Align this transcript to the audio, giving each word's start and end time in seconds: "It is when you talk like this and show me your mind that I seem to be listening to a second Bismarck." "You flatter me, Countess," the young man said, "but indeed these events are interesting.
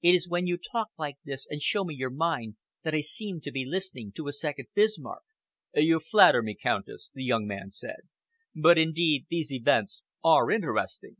"It 0.00 0.12
is 0.12 0.26
when 0.30 0.46
you 0.46 0.56
talk 0.56 0.88
like 0.96 1.18
this 1.26 1.46
and 1.50 1.60
show 1.60 1.84
me 1.84 1.94
your 1.94 2.08
mind 2.08 2.56
that 2.84 2.94
I 2.94 3.02
seem 3.02 3.42
to 3.42 3.50
be 3.52 3.66
listening 3.66 4.12
to 4.12 4.28
a 4.28 4.32
second 4.32 4.68
Bismarck." 4.74 5.22
"You 5.74 6.00
flatter 6.00 6.42
me, 6.42 6.54
Countess," 6.54 7.10
the 7.12 7.22
young 7.22 7.46
man 7.46 7.70
said, 7.70 8.08
"but 8.56 8.78
indeed 8.78 9.26
these 9.28 9.52
events 9.52 10.02
are 10.24 10.50
interesting. 10.50 11.16